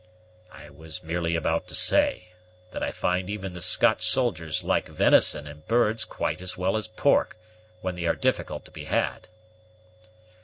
[0.51, 2.29] "I was merely about to say
[2.71, 6.87] that I find even the Scotch soldiers like venison and birds quite as well as
[6.87, 7.37] pork,
[7.81, 9.27] when they are difficult to be had."